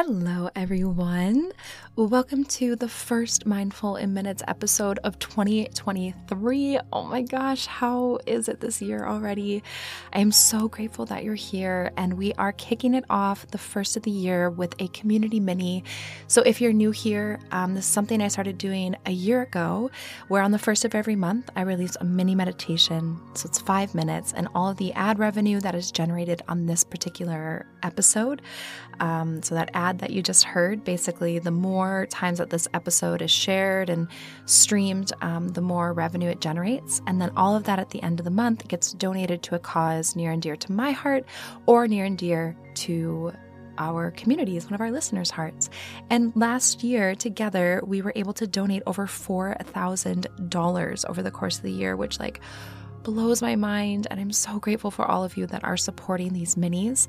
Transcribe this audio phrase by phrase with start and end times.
[0.00, 1.50] Hello, everyone.
[1.96, 6.78] Welcome to the first Mindful in Minutes episode of 2023.
[6.92, 9.64] Oh my gosh, how is it this year already?
[10.12, 13.96] I am so grateful that you're here, and we are kicking it off the first
[13.96, 15.82] of the year with a community mini.
[16.28, 19.90] So, if you're new here, um, this is something I started doing a year ago,
[20.28, 23.18] where on the first of every month, I release a mini meditation.
[23.34, 26.84] So, it's five minutes, and all of the ad revenue that is generated on this
[26.84, 28.40] particular episode.
[29.00, 32.66] Um, so, that ad that you just heard, basically, the more more times that this
[32.74, 34.08] episode is shared and
[34.46, 37.00] streamed, um, the more revenue it generates.
[37.06, 39.58] And then all of that at the end of the month gets donated to a
[39.58, 41.24] cause near and dear to my heart
[41.66, 43.32] or near and dear to
[43.78, 45.70] our community is one of our listeners' hearts.
[46.10, 51.62] And last year, together, we were able to donate over $4,000 over the course of
[51.62, 52.40] the year, which, like,
[53.02, 54.06] blows my mind.
[54.10, 57.06] And I'm so grateful for all of you that are supporting these minis.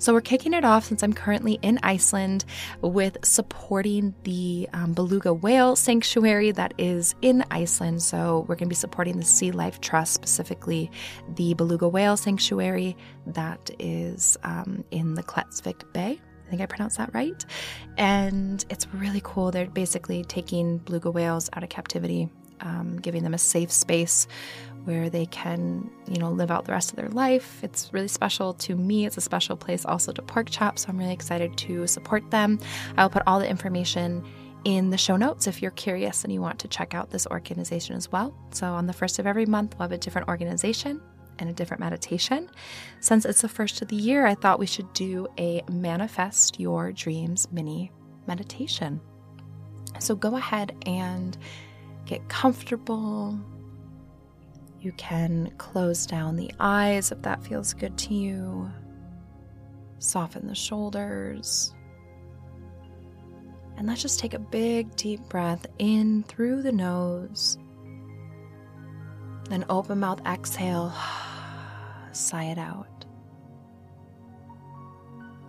[0.00, 2.44] So, we're kicking it off since I'm currently in Iceland
[2.82, 8.00] with supporting the um, beluga whale sanctuary that is in Iceland.
[8.02, 10.88] So, we're going to be supporting the Sea Life Trust, specifically
[11.34, 16.20] the beluga whale sanctuary that is um, in the Klettsvik Bay.
[16.48, 17.44] I think I pronounced that right.
[17.98, 19.50] And it's really cool.
[19.50, 22.30] They're basically taking beluga whales out of captivity,
[22.60, 24.26] um, giving them a safe space
[24.84, 27.62] where they can, you know, live out the rest of their life.
[27.62, 29.04] It's really special to me.
[29.04, 32.58] It's a special place also to Pork Chop, so I'm really excited to support them.
[32.96, 34.24] I'll put all the information
[34.64, 37.96] in the show notes if you're curious and you want to check out this organization
[37.96, 38.34] as well.
[38.50, 41.00] So on the first of every month, we'll have a different organization
[41.38, 42.50] and a different meditation.
[43.00, 46.92] Since it's the first of the year, I thought we should do a manifest your
[46.92, 47.92] dreams mini
[48.26, 49.00] meditation.
[50.00, 51.36] So go ahead and
[52.08, 53.38] get comfortable,
[54.80, 58.70] you can close down the eyes if that feels good to you.
[59.98, 61.72] Soften the shoulders.
[63.76, 67.58] And let's just take a big deep breath in through the nose.
[69.48, 70.92] Then open mouth exhale,
[72.12, 72.98] sigh it out.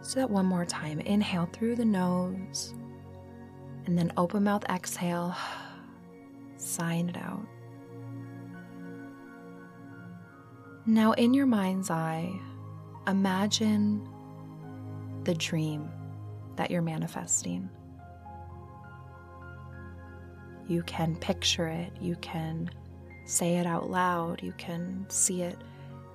[0.01, 0.99] So that one more time.
[1.01, 2.73] Inhale through the nose.
[3.85, 5.35] And then open mouth exhale,
[6.59, 7.45] sighing it out.
[10.85, 12.31] Now, in your mind's eye,
[13.07, 14.07] imagine
[15.23, 15.89] the dream
[16.55, 17.69] that you're manifesting.
[20.67, 22.69] You can picture it, you can
[23.25, 25.57] say it out loud, you can see it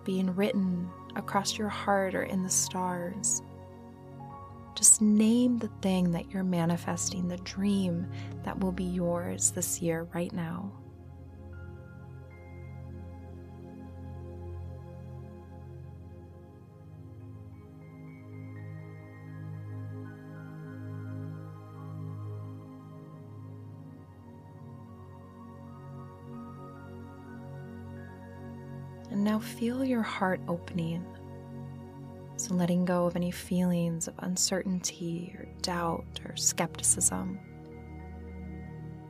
[0.04, 3.42] being written across your heart or in the stars.
[4.74, 8.06] Just name the thing that you're manifesting, the dream
[8.42, 10.70] that will be yours this year, right now.
[29.10, 31.06] And now feel your heart opening.
[32.36, 37.38] So, letting go of any feelings of uncertainty or doubt or skepticism.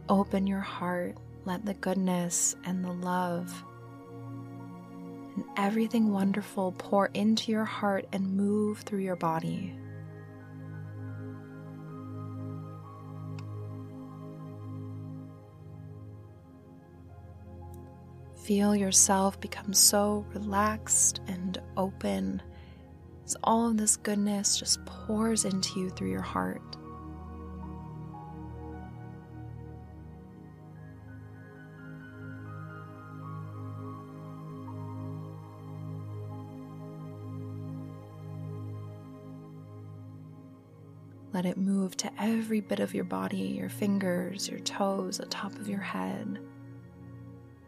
[0.08, 3.64] Open your heart, let the goodness and the love
[5.34, 9.74] and everything wonderful pour into your heart and move through your body.
[18.44, 22.42] Feel yourself become so relaxed and open
[23.24, 26.62] as all of this goodness just pours into you through your heart.
[41.32, 45.52] Let it move to every bit of your body, your fingers, your toes, the top
[45.56, 46.38] of your head.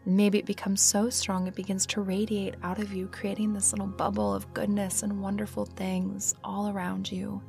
[0.09, 3.87] Maybe it becomes so strong it begins to radiate out of you, creating this little
[3.87, 7.41] bubble of goodness and wonderful things all around you.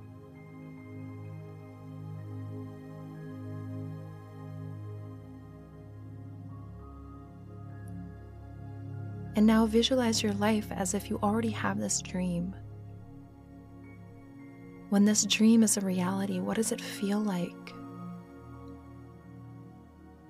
[9.36, 12.56] And now visualize your life as if you already have this dream.
[14.88, 17.72] When this dream is a reality, what does it feel like?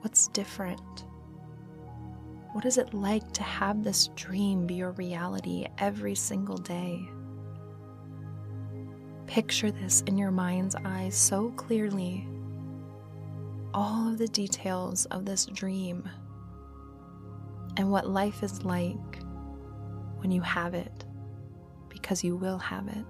[0.03, 1.08] What's different?
[2.59, 7.09] What is it like to have this dream be your reality every single day?
[9.29, 12.27] Picture this in your mind's eye so clearly.
[13.73, 16.09] All of the details of this dream
[17.77, 19.23] and what life is like
[20.17, 21.05] when you have it,
[21.89, 23.05] because you will have it.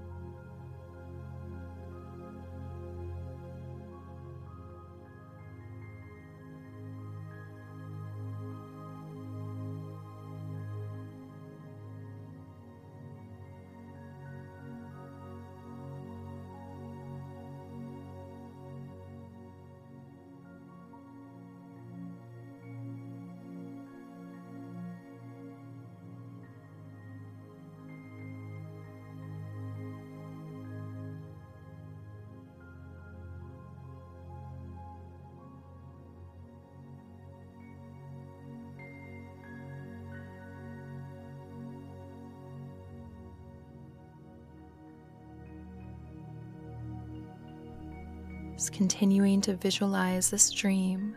[48.67, 51.15] Continuing to visualize this dream,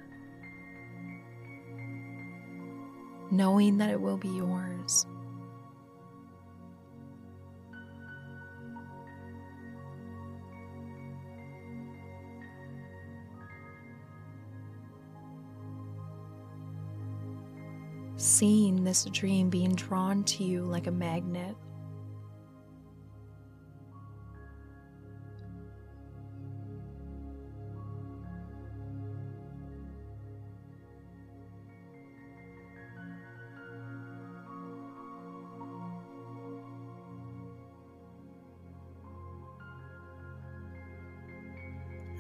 [3.30, 5.06] knowing that it will be yours.
[18.18, 21.56] Seeing this dream being drawn to you like a magnet.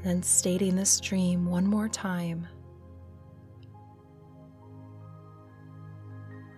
[0.03, 2.47] Then stating this dream one more time.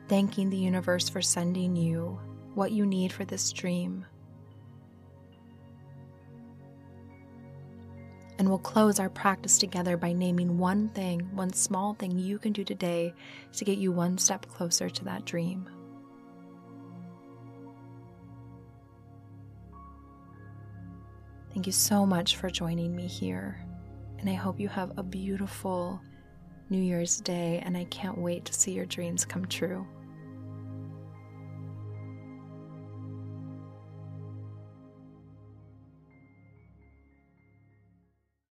[0.08, 2.20] Thanking the universe for sending you
[2.54, 4.06] what you need for this dream.
[8.40, 12.52] And we'll close our practice together by naming one thing, one small thing you can
[12.52, 13.14] do today
[13.54, 15.70] to get you one step closer to that dream.
[21.54, 23.64] Thank you so much for joining me here.
[24.18, 26.02] And I hope you have a beautiful
[26.72, 29.88] New Year's Day, and I can't wait to see your dreams come true.